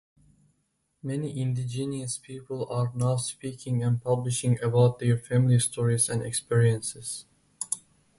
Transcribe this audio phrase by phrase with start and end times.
[1.03, 7.25] Many Indigenous people are now speaking and publishing about their family stories and experiences.